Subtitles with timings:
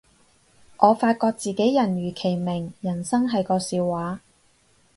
[0.77, 4.21] 我發覺自己人如其名，人生係個笑話